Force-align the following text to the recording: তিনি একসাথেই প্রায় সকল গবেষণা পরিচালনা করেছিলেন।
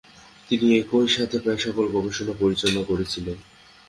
তিনি 0.49 0.65
একসাথেই 0.75 1.41
প্রায় 1.43 1.61
সকল 1.65 1.85
গবেষণা 1.95 2.33
পরিচালনা 2.39 2.83
করেছিলেন। 2.85 3.37